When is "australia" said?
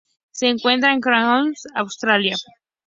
1.75-2.35